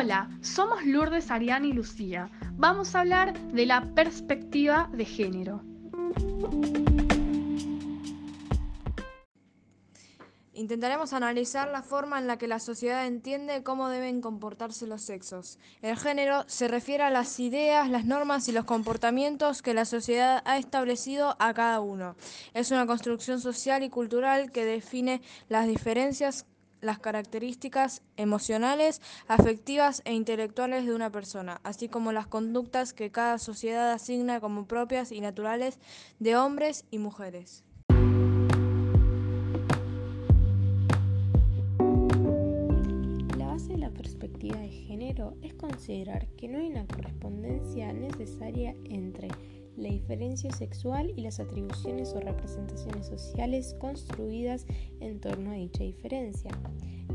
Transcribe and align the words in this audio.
Hola, 0.00 0.30
somos 0.42 0.84
Lourdes, 0.84 1.28
Ariana 1.28 1.66
y 1.66 1.72
Lucía. 1.72 2.30
Vamos 2.52 2.94
a 2.94 3.00
hablar 3.00 3.36
de 3.48 3.66
la 3.66 3.80
perspectiva 3.96 4.88
de 4.92 5.04
género. 5.04 5.60
Intentaremos 10.52 11.12
analizar 11.12 11.68
la 11.70 11.82
forma 11.82 12.20
en 12.20 12.28
la 12.28 12.38
que 12.38 12.46
la 12.46 12.60
sociedad 12.60 13.08
entiende 13.08 13.64
cómo 13.64 13.88
deben 13.88 14.20
comportarse 14.20 14.86
los 14.86 15.02
sexos. 15.02 15.58
El 15.82 15.96
género 15.96 16.44
se 16.46 16.68
refiere 16.68 17.02
a 17.02 17.10
las 17.10 17.40
ideas, 17.40 17.90
las 17.90 18.04
normas 18.04 18.46
y 18.48 18.52
los 18.52 18.66
comportamientos 18.66 19.62
que 19.62 19.74
la 19.74 19.84
sociedad 19.84 20.44
ha 20.44 20.58
establecido 20.58 21.34
a 21.40 21.52
cada 21.54 21.80
uno. 21.80 22.14
Es 22.54 22.70
una 22.70 22.86
construcción 22.86 23.40
social 23.40 23.82
y 23.82 23.90
cultural 23.90 24.52
que 24.52 24.64
define 24.64 25.22
las 25.48 25.66
diferencias 25.66 26.46
las 26.80 26.98
características 26.98 28.02
emocionales, 28.16 29.00
afectivas 29.26 30.02
e 30.04 30.12
intelectuales 30.12 30.86
de 30.86 30.94
una 30.94 31.10
persona, 31.10 31.60
así 31.64 31.88
como 31.88 32.12
las 32.12 32.26
conductas 32.26 32.92
que 32.92 33.10
cada 33.10 33.38
sociedad 33.38 33.92
asigna 33.92 34.40
como 34.40 34.66
propias 34.66 35.12
y 35.12 35.20
naturales 35.20 35.78
de 36.18 36.36
hombres 36.36 36.84
y 36.90 36.98
mujeres. 36.98 37.64
La 43.36 43.46
base 43.46 43.72
de 43.72 43.78
la 43.78 43.90
perspectiva 43.90 44.58
de 44.58 44.68
género 44.68 45.34
es 45.42 45.54
considerar 45.54 46.28
que 46.36 46.48
no 46.48 46.58
hay 46.58 46.68
una 46.68 46.86
correspondencia 46.86 47.92
necesaria 47.92 48.74
entre 48.84 49.28
la 49.78 49.88
diferencia 49.90 50.50
sexual 50.52 51.12
y 51.16 51.22
las 51.22 51.40
atribuciones 51.40 52.12
o 52.14 52.20
representaciones 52.20 53.06
sociales 53.06 53.76
construidas 53.78 54.66
en 55.00 55.20
torno 55.20 55.50
a 55.50 55.54
dicha 55.54 55.84
diferencia. 55.84 56.50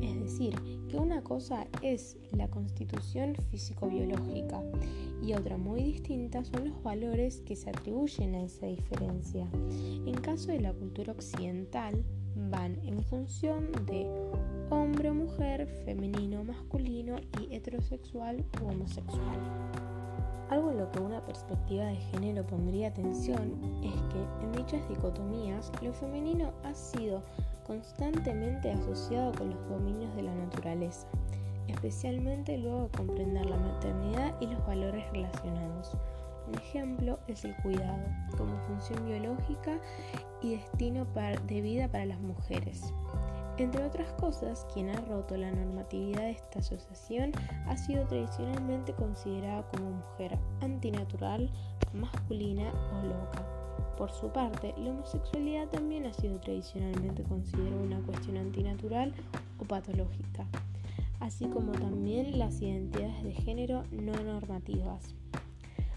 Es 0.00 0.18
decir, 0.20 0.54
que 0.88 0.96
una 0.96 1.22
cosa 1.22 1.66
es 1.82 2.16
la 2.32 2.48
constitución 2.48 3.36
físico-biológica 3.50 4.62
y 5.22 5.34
otra 5.34 5.56
muy 5.56 5.82
distinta 5.82 6.44
son 6.44 6.70
los 6.70 6.82
valores 6.82 7.40
que 7.40 7.56
se 7.56 7.70
atribuyen 7.70 8.34
a 8.34 8.42
esa 8.42 8.66
diferencia. 8.66 9.48
En 9.52 10.14
caso 10.14 10.50
de 10.50 10.60
la 10.60 10.72
cultura 10.72 11.12
occidental, 11.12 12.04
van 12.50 12.78
en 12.84 13.02
función 13.04 13.70
de 13.86 14.06
hombre 14.70 15.10
o 15.10 15.14
mujer, 15.14 15.66
femenino, 15.84 16.44
masculino 16.44 17.16
y 17.40 17.54
heterosexual 17.54 18.44
u 18.62 18.68
homosexual. 18.68 19.91
Algo 20.52 20.70
en 20.70 20.76
lo 20.76 20.90
que 20.90 21.00
una 21.00 21.24
perspectiva 21.24 21.86
de 21.86 21.96
género 21.96 22.46
pondría 22.46 22.88
atención 22.88 23.58
es 23.82 23.94
que 24.12 24.44
en 24.44 24.52
dichas 24.52 24.86
dicotomías 24.86 25.72
lo 25.80 25.94
femenino 25.94 26.52
ha 26.62 26.74
sido 26.74 27.22
constantemente 27.66 28.70
asociado 28.70 29.32
con 29.32 29.48
los 29.48 29.68
dominios 29.70 30.14
de 30.14 30.24
la 30.24 30.34
naturaleza, 30.34 31.06
especialmente 31.68 32.58
luego 32.58 32.82
de 32.82 32.98
comprender 32.98 33.46
la 33.46 33.56
maternidad 33.56 34.34
y 34.42 34.48
los 34.48 34.66
valores 34.66 35.10
relacionados. 35.12 35.96
Un 36.46 36.54
ejemplo 36.56 37.18
es 37.28 37.46
el 37.46 37.56
cuidado, 37.62 38.04
como 38.36 38.54
función 38.66 39.06
biológica 39.06 39.78
y 40.42 40.56
destino 40.56 41.06
de 41.46 41.62
vida 41.62 41.88
para 41.88 42.04
las 42.04 42.20
mujeres. 42.20 42.92
Entre 43.58 43.84
otras 43.84 44.10
cosas, 44.14 44.66
quien 44.72 44.88
ha 44.88 45.00
roto 45.02 45.36
la 45.36 45.50
normatividad 45.50 46.22
de 46.22 46.30
esta 46.30 46.60
asociación 46.60 47.32
ha 47.66 47.76
sido 47.76 48.06
tradicionalmente 48.06 48.94
considerada 48.94 49.62
como 49.68 49.90
mujer 49.90 50.38
antinatural, 50.62 51.50
masculina 51.92 52.72
o 52.94 53.06
loca. 53.06 53.46
Por 53.98 54.10
su 54.10 54.32
parte, 54.32 54.74
la 54.78 54.90
homosexualidad 54.90 55.68
también 55.68 56.06
ha 56.06 56.12
sido 56.14 56.40
tradicionalmente 56.40 57.22
considerada 57.24 57.76
una 57.76 58.00
cuestión 58.00 58.38
antinatural 58.38 59.14
o 59.58 59.64
patológica, 59.64 60.46
así 61.20 61.46
como 61.46 61.72
también 61.72 62.38
las 62.38 62.60
identidades 62.62 63.22
de 63.22 63.32
género 63.32 63.84
no 63.92 64.14
normativas. 64.14 65.14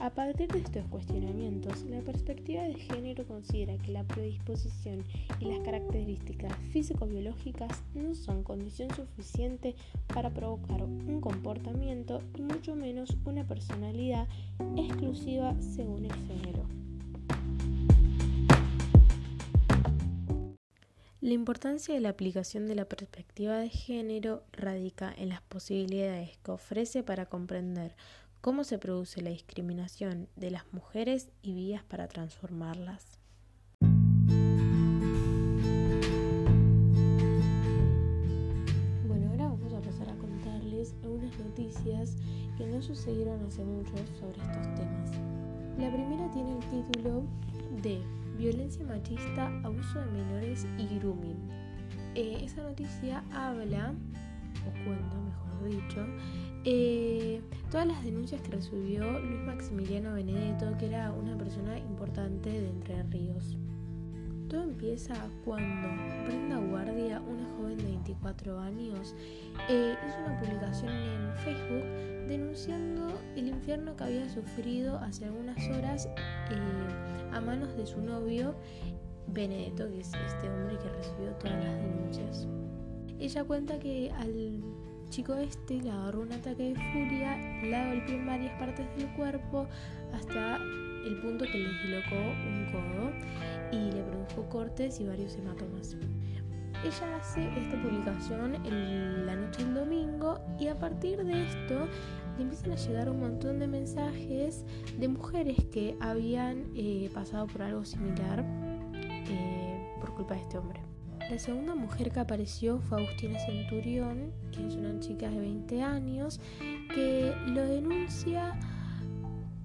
A 0.00 0.10
partir 0.10 0.46
de 0.46 0.60
estos 0.60 0.86
cuestionamientos, 0.86 1.82
la 1.86 2.00
perspectiva 2.02 2.62
de 2.62 2.74
género 2.74 3.26
considera 3.26 3.76
que 3.78 3.90
la 3.90 4.04
predisposición 4.04 5.04
y 5.40 5.46
las 5.46 5.58
características 5.60 6.56
físico-biológicas 6.70 7.82
no 7.94 8.14
son 8.14 8.44
condición 8.44 8.94
suficiente 8.94 9.74
para 10.06 10.30
provocar 10.30 10.84
un 10.84 11.20
comportamiento 11.20 12.22
y 12.36 12.42
mucho 12.42 12.76
menos 12.76 13.16
una 13.24 13.44
personalidad 13.44 14.28
exclusiva 14.76 15.56
según 15.60 16.04
el 16.04 16.14
género. 16.14 16.64
La 21.20 21.34
importancia 21.34 21.92
de 21.92 22.00
la 22.00 22.10
aplicación 22.10 22.68
de 22.68 22.76
la 22.76 22.84
perspectiva 22.84 23.58
de 23.58 23.68
género 23.68 24.44
radica 24.52 25.12
en 25.18 25.30
las 25.30 25.42
posibilidades 25.42 26.38
que 26.38 26.52
ofrece 26.52 27.02
para 27.02 27.26
comprender 27.26 27.96
cómo 28.40 28.64
se 28.64 28.78
produce 28.78 29.20
la 29.20 29.30
discriminación 29.30 30.28
de 30.36 30.50
las 30.50 30.72
mujeres 30.72 31.30
y 31.42 31.54
vías 31.54 31.82
para 31.82 32.08
transformarlas. 32.08 33.18
Bueno, 39.06 39.30
ahora 39.30 39.48
vamos 39.48 39.72
a 39.72 39.80
pasar 39.80 40.08
a 40.10 40.16
contarles 40.18 40.94
algunas 41.02 41.38
noticias 41.38 42.16
que 42.56 42.66
no 42.66 42.80
sucedieron 42.80 43.44
hace 43.44 43.64
mucho 43.64 43.96
sobre 44.18 44.40
estos 44.40 44.74
temas. 44.74 45.10
La 45.78 45.92
primera 45.92 46.30
tiene 46.30 46.52
el 46.52 46.64
título 46.70 47.24
de 47.82 48.00
Violencia 48.36 48.84
machista, 48.84 49.48
abuso 49.64 49.98
de 49.98 50.06
menores 50.06 50.66
y 50.78 50.98
grooming. 50.98 51.36
Eh, 52.14 52.38
esa 52.44 52.62
noticia 52.62 53.24
habla, 53.32 53.94
o 54.66 54.84
cuenta 54.84 55.16
mejor 55.16 55.68
dicho, 55.68 56.06
eh, 56.64 57.40
todas 57.70 57.86
las 57.86 58.02
denuncias 58.02 58.40
que 58.40 58.52
recibió 58.52 59.20
Luis 59.20 59.40
Maximiliano 59.40 60.14
Benedetto, 60.14 60.74
que 60.78 60.86
era 60.86 61.12
una 61.12 61.36
persona 61.36 61.78
importante 61.78 62.50
de 62.50 62.68
Entre 62.68 63.02
Ríos. 63.04 63.58
Todo 64.48 64.62
empieza 64.62 65.14
cuando 65.44 65.88
Brenda 66.24 66.56
Guardia, 66.56 67.20
una 67.20 67.44
joven 67.56 67.76
de 67.76 67.84
24 67.84 68.58
años, 68.58 69.14
eh, 69.68 69.94
hizo 70.06 70.18
una 70.24 70.40
publicación 70.40 70.92
en 70.92 71.36
Facebook 71.44 71.84
denunciando 72.26 73.20
el 73.36 73.48
infierno 73.48 73.94
que 73.94 74.04
había 74.04 74.28
sufrido 74.30 74.96
hace 74.98 75.26
algunas 75.26 75.58
horas 75.68 76.06
eh, 76.06 77.30
a 77.32 77.40
manos 77.42 77.76
de 77.76 77.84
su 77.84 78.00
novio 78.00 78.54
Benedetto, 79.26 79.90
que 79.90 80.00
es 80.00 80.12
este 80.14 80.48
hombre 80.48 80.78
que 80.78 80.88
recibió 80.88 81.32
todas 81.32 81.62
las 81.62 81.76
denuncias. 81.82 82.48
Ella 83.18 83.44
cuenta 83.44 83.78
que 83.78 84.10
al 84.12 84.62
chico 85.08 85.34
este 85.34 85.80
le 85.82 85.90
agarró 85.90 86.20
un 86.20 86.32
ataque 86.32 86.74
de 86.74 86.74
furia, 86.74 87.36
la 87.64 87.88
golpeó 87.88 88.14
en 88.14 88.26
varias 88.26 88.58
partes 88.58 88.86
del 88.96 89.08
cuerpo 89.14 89.66
hasta 90.12 90.56
el 91.06 91.20
punto 91.20 91.44
que 91.44 91.58
le 91.58 91.68
dislocó 91.68 92.16
un 92.16 92.66
codo 92.72 93.12
y 93.72 93.92
le 93.92 94.02
produjo 94.02 94.48
cortes 94.48 95.00
y 95.00 95.06
varios 95.06 95.34
hematomas. 95.36 95.96
Ella 96.84 97.16
hace 97.16 97.48
esta 97.58 97.82
publicación 97.82 98.54
en 98.66 99.26
la 99.26 99.34
noche 99.34 99.64
del 99.64 99.74
domingo 99.74 100.38
y 100.60 100.68
a 100.68 100.78
partir 100.78 101.24
de 101.24 101.46
esto 101.46 101.88
le 102.36 102.44
empiezan 102.44 102.72
a 102.72 102.76
llegar 102.76 103.10
un 103.10 103.20
montón 103.20 103.58
de 103.58 103.66
mensajes 103.66 104.64
de 104.96 105.08
mujeres 105.08 105.56
que 105.72 105.96
habían 106.00 106.70
eh, 106.76 107.10
pasado 107.12 107.48
por 107.48 107.62
algo 107.62 107.84
similar 107.84 108.44
eh, 108.94 109.94
por 110.00 110.14
culpa 110.14 110.34
de 110.34 110.40
este 110.42 110.58
hombre. 110.58 110.80
La 111.30 111.38
segunda 111.38 111.74
mujer 111.74 112.10
que 112.10 112.20
apareció 112.20 112.78
fue 112.78 113.02
Agustina 113.02 113.38
Centurión, 113.40 114.32
que 114.50 114.66
es 114.66 114.76
una 114.76 114.98
chica 114.98 115.28
de 115.28 115.38
20 115.38 115.82
años, 115.82 116.40
que 116.94 117.34
lo 117.48 117.66
denuncia 117.66 118.58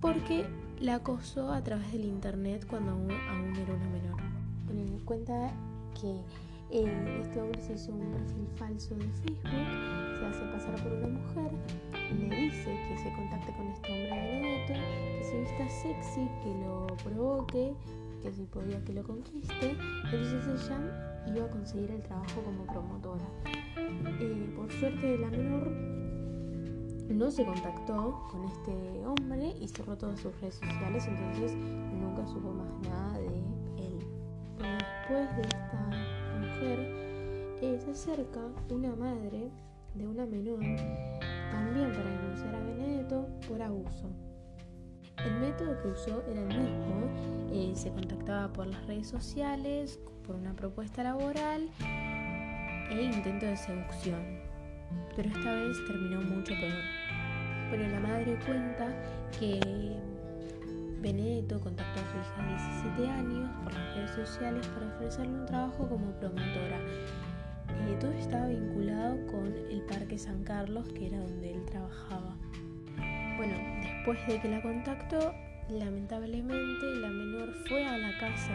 porque 0.00 0.44
la 0.80 0.96
acosó 0.96 1.52
a 1.52 1.62
través 1.62 1.92
del 1.92 2.04
internet 2.04 2.66
cuando 2.68 2.90
aún, 2.90 3.10
era 3.10 3.74
una 3.74 3.88
menor. 3.90 5.04
cuenta 5.04 5.52
que 6.00 6.20
eh, 6.72 7.20
este 7.22 7.40
hombre 7.40 7.60
se 7.60 7.74
hizo 7.74 7.92
un 7.92 8.10
perfil 8.10 8.48
falso 8.56 8.94
de 8.96 9.08
Facebook, 9.08 10.18
se 10.18 10.26
hace 10.26 10.44
pasar 10.52 10.82
por 10.82 10.92
una 10.92 11.08
mujer, 11.08 11.52
le 12.18 12.36
dice 12.36 12.76
que 12.88 12.98
se 12.98 13.12
contacte 13.14 13.52
con 13.52 13.68
este 13.68 13.92
hombre 13.92 14.10
Benedetto, 14.10 14.74
que 15.18 15.24
se 15.24 15.40
vista 15.40 15.68
sexy, 15.68 16.28
que 16.42 16.66
lo 16.66 16.86
provoque, 17.04 17.72
que 18.20 18.32
si 18.32 18.42
podía 18.46 18.82
que 18.84 18.94
lo 18.94 19.04
conquiste. 19.04 19.76
Entonces 20.04 20.46
ella 20.46 21.11
iba 21.26 21.44
a 21.44 21.50
conseguir 21.50 21.90
el 21.90 22.02
trabajo 22.02 22.42
como 22.42 22.66
promotora. 22.66 23.24
Eh, 24.20 24.52
por 24.56 24.70
suerte 24.72 25.18
la 25.18 25.30
menor 25.30 25.70
no 27.08 27.30
se 27.30 27.44
contactó 27.44 28.26
con 28.30 28.44
este 28.44 28.72
hombre 29.04 29.54
y 29.60 29.68
cerró 29.68 29.96
todas 29.96 30.20
sus 30.20 30.38
redes 30.40 30.54
sociales, 30.54 31.06
entonces 31.06 31.54
nunca 31.54 32.26
supo 32.26 32.52
más 32.52 32.88
nada 32.88 33.18
de 33.18 33.26
él. 33.26 33.98
después 34.58 35.36
de 35.36 35.42
esta 35.42 35.90
mujer 36.40 36.78
eh, 37.60 37.78
se 37.84 37.90
acerca 37.90 38.40
una 38.70 38.94
madre 38.96 39.50
de 39.94 40.06
una 40.06 40.26
menor 40.26 40.60
también 41.50 41.92
para 41.92 42.10
denunciar 42.10 42.54
a 42.54 42.60
Benedetto 42.60 43.26
por 43.46 43.60
abuso. 43.60 44.10
El 45.26 45.34
método 45.40 45.80
que 45.82 45.88
usó 45.88 46.22
era 46.28 46.40
el 46.40 46.48
mismo, 46.48 47.08
eh, 47.52 47.72
se 47.74 47.90
contactaba 47.90 48.52
por 48.52 48.66
las 48.66 48.84
redes 48.86 49.06
sociales, 49.06 50.00
por 50.26 50.36
una 50.36 50.54
propuesta 50.54 51.02
laboral 51.02 51.68
e 51.80 53.02
intento 53.02 53.46
de 53.46 53.56
seducción. 53.56 54.40
pero 55.16 55.28
esta 55.30 55.54
vez 55.54 55.76
terminó 55.86 56.20
mucho 56.20 56.52
peor. 56.54 56.82
Bueno, 57.70 57.88
la 57.88 58.00
madre 58.00 58.38
cuenta 58.44 58.94
que 59.38 59.58
Benedetto 61.00 61.58
contactó 61.60 62.00
a 62.00 62.12
su 62.12 62.18
hija 62.18 62.42
de 62.42 62.98
17 62.98 63.08
años 63.10 63.50
por 63.64 63.72
las 63.72 63.94
redes 63.94 64.10
sociales 64.10 64.66
para 64.68 64.86
ofrecerle 64.94 65.32
un 65.32 65.46
trabajo 65.46 65.88
como 65.88 66.12
promotora. 66.12 66.78
Eh, 66.78 67.96
todo 67.98 68.12
estaba 68.12 68.48
vinculado 68.48 69.26
con 69.26 69.46
el 69.46 69.82
Parque 69.88 70.18
San 70.18 70.44
Carlos, 70.44 70.86
que 70.90 71.06
era 71.06 71.18
donde 71.18 71.54
él 71.54 71.64
trabajaba. 71.64 72.36
Bueno, 73.36 73.54
después 74.04 74.26
de 74.26 74.40
que 74.40 74.48
la 74.48 74.60
contactó, 74.60 75.32
lamentablemente 75.68 76.86
la 76.96 77.06
menor 77.06 77.54
fue 77.68 77.84
a 77.84 77.96
la 77.96 78.10
casa 78.18 78.50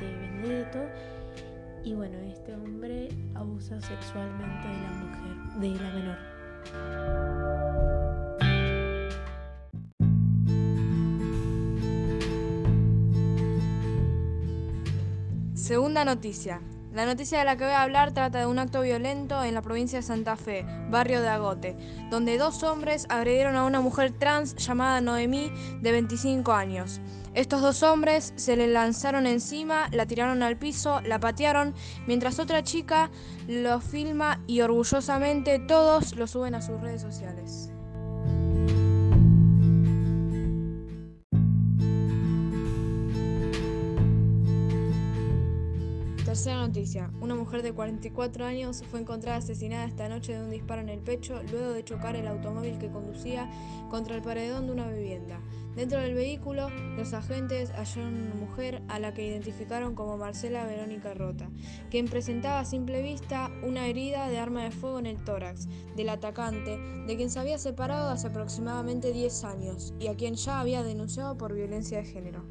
de 0.00 0.10
Benedetto 0.16 0.78
y 1.84 1.92
bueno, 1.92 2.16
este 2.20 2.54
hombre 2.54 3.10
abusa 3.34 3.78
sexualmente 3.82 4.66
de 4.66 4.80
la 4.80 4.92
mujer, 5.04 5.36
de 5.60 5.70
la 5.78 5.92
menor. 5.92 6.16
Segunda 15.54 16.06
noticia. 16.06 16.62
La 16.98 17.06
noticia 17.06 17.38
de 17.38 17.44
la 17.44 17.56
que 17.56 17.62
voy 17.62 17.74
a 17.74 17.82
hablar 17.82 18.10
trata 18.10 18.40
de 18.40 18.46
un 18.46 18.58
acto 18.58 18.80
violento 18.80 19.44
en 19.44 19.54
la 19.54 19.62
provincia 19.62 20.00
de 20.00 20.02
Santa 20.02 20.34
Fe, 20.34 20.66
barrio 20.90 21.22
de 21.22 21.28
Agote, 21.28 21.76
donde 22.10 22.38
dos 22.38 22.64
hombres 22.64 23.06
agredieron 23.08 23.54
a 23.54 23.66
una 23.66 23.80
mujer 23.80 24.10
trans 24.18 24.56
llamada 24.56 25.00
Noemí 25.00 25.52
de 25.80 25.92
25 25.92 26.52
años. 26.52 27.00
Estos 27.34 27.62
dos 27.62 27.84
hombres 27.84 28.32
se 28.34 28.56
le 28.56 28.66
lanzaron 28.66 29.28
encima, 29.28 29.88
la 29.92 30.06
tiraron 30.06 30.42
al 30.42 30.56
piso, 30.56 31.00
la 31.02 31.20
patearon, 31.20 31.72
mientras 32.08 32.40
otra 32.40 32.64
chica 32.64 33.12
lo 33.46 33.78
filma 33.78 34.42
y 34.48 34.62
orgullosamente 34.62 35.60
todos 35.60 36.16
lo 36.16 36.26
suben 36.26 36.56
a 36.56 36.62
sus 36.62 36.80
redes 36.80 37.00
sociales. 37.00 37.70
Tercera 46.38 46.64
noticia. 46.68 47.10
Una 47.20 47.34
mujer 47.34 47.62
de 47.62 47.72
44 47.72 48.44
años 48.44 48.84
fue 48.92 49.00
encontrada 49.00 49.38
asesinada 49.38 49.86
esta 49.86 50.08
noche 50.08 50.34
de 50.34 50.44
un 50.44 50.50
disparo 50.50 50.80
en 50.80 50.88
el 50.88 51.00
pecho 51.00 51.42
luego 51.50 51.72
de 51.72 51.82
chocar 51.82 52.14
el 52.14 52.28
automóvil 52.28 52.78
que 52.78 52.92
conducía 52.92 53.50
contra 53.90 54.14
el 54.14 54.22
paredón 54.22 54.66
de 54.66 54.72
una 54.72 54.86
vivienda. 54.86 55.40
Dentro 55.74 56.00
del 56.00 56.14
vehículo, 56.14 56.70
los 56.96 57.12
agentes 57.12 57.72
hallaron 57.72 58.14
una 58.14 58.34
mujer 58.36 58.82
a 58.86 59.00
la 59.00 59.12
que 59.12 59.26
identificaron 59.26 59.96
como 59.96 60.16
Marcela 60.16 60.64
Verónica 60.64 61.12
Rota, 61.12 61.50
quien 61.90 62.06
presentaba 62.06 62.60
a 62.60 62.64
simple 62.64 63.02
vista 63.02 63.50
una 63.64 63.88
herida 63.88 64.28
de 64.28 64.38
arma 64.38 64.62
de 64.62 64.70
fuego 64.70 65.00
en 65.00 65.06
el 65.06 65.24
tórax 65.24 65.66
del 65.96 66.08
atacante, 66.08 66.78
de 66.78 67.16
quien 67.16 67.30
se 67.30 67.40
había 67.40 67.58
separado 67.58 68.10
hace 68.10 68.28
aproximadamente 68.28 69.12
10 69.12 69.42
años 69.42 69.92
y 69.98 70.06
a 70.06 70.14
quien 70.14 70.36
ya 70.36 70.60
había 70.60 70.84
denunciado 70.84 71.36
por 71.36 71.52
violencia 71.52 71.98
de 71.98 72.04
género. 72.04 72.44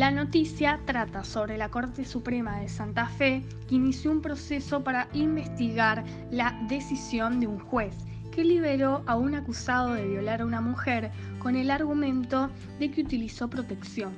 La 0.00 0.10
noticia 0.10 0.80
trata 0.86 1.24
sobre 1.24 1.58
la 1.58 1.68
Corte 1.68 2.06
Suprema 2.06 2.58
de 2.58 2.70
Santa 2.70 3.06
Fe 3.06 3.44
que 3.68 3.74
inició 3.74 4.10
un 4.10 4.22
proceso 4.22 4.82
para 4.82 5.08
investigar 5.12 6.06
la 6.30 6.58
decisión 6.70 7.38
de 7.38 7.46
un 7.46 7.58
juez 7.58 7.94
que 8.32 8.42
liberó 8.42 9.02
a 9.04 9.16
un 9.16 9.34
acusado 9.34 9.92
de 9.92 10.08
violar 10.08 10.40
a 10.40 10.46
una 10.46 10.62
mujer 10.62 11.10
con 11.38 11.54
el 11.54 11.70
argumento 11.70 12.48
de 12.78 12.90
que 12.90 13.02
utilizó 13.02 13.50
protección, 13.50 14.14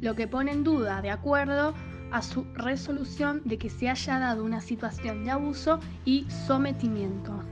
lo 0.00 0.14
que 0.14 0.28
pone 0.28 0.52
en 0.52 0.62
duda, 0.62 1.02
de 1.02 1.10
acuerdo 1.10 1.74
a 2.12 2.22
su 2.22 2.44
resolución, 2.54 3.42
de 3.44 3.58
que 3.58 3.68
se 3.68 3.90
haya 3.90 4.20
dado 4.20 4.44
una 4.44 4.60
situación 4.60 5.24
de 5.24 5.32
abuso 5.32 5.80
y 6.04 6.24
sometimiento. 6.46 7.42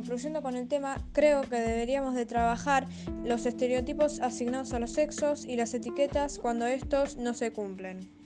Concluyendo 0.00 0.40
con 0.40 0.56
el 0.56 0.66
tema, 0.66 0.96
creo 1.12 1.42
que 1.42 1.56
deberíamos 1.56 2.14
de 2.14 2.24
trabajar 2.24 2.86
los 3.22 3.44
estereotipos 3.44 4.20
asignados 4.20 4.72
a 4.72 4.78
los 4.78 4.92
sexos 4.92 5.44
y 5.44 5.56
las 5.56 5.74
etiquetas 5.74 6.38
cuando 6.38 6.66
estos 6.66 7.18
no 7.18 7.34
se 7.34 7.52
cumplen. 7.52 8.19